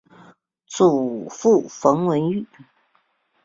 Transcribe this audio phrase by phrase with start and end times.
[0.65, 2.43] 祖父冯文玉。